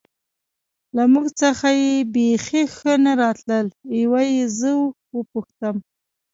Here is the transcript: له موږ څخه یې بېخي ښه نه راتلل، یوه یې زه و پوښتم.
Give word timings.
له 0.95 1.03
موږ 1.13 1.27
څخه 1.41 1.67
یې 1.81 1.93
بېخي 2.13 2.63
ښه 2.75 2.93
نه 3.05 3.13
راتلل، 3.21 3.67
یوه 4.01 4.21
یې 4.33 4.43
زه 4.59 4.69
و 5.15 5.19
پوښتم. 5.31 5.75